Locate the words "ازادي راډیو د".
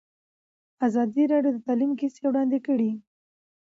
0.87-1.59